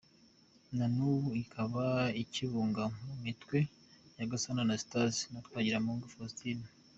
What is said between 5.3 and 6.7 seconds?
na Twagiramungu Faustin.